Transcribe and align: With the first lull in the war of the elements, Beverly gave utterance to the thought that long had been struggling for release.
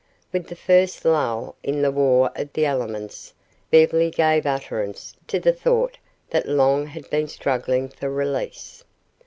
With 0.33 0.47
the 0.47 0.55
first 0.55 1.05
lull 1.05 1.53
in 1.61 1.83
the 1.83 1.91
war 1.91 2.31
of 2.35 2.53
the 2.53 2.65
elements, 2.65 3.35
Beverly 3.69 4.09
gave 4.09 4.47
utterance 4.47 5.15
to 5.27 5.39
the 5.39 5.53
thought 5.53 5.99
that 6.31 6.49
long 6.49 6.87
had 6.87 7.07
been 7.11 7.27
struggling 7.27 7.87
for 7.87 8.09
release. 8.09 8.83